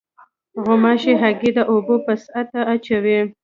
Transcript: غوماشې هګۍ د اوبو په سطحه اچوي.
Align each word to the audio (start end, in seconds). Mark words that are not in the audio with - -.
غوماشې 0.63 1.13
هګۍ 1.21 1.51
د 1.57 1.59
اوبو 1.71 1.95
په 2.05 2.13
سطحه 2.23 2.61
اچوي. 2.73 3.19